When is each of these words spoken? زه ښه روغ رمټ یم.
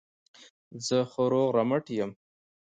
زه 0.85 0.97
ښه 1.11 1.23
روغ 1.31 1.47
رمټ 1.57 1.85
یم. 1.97 2.11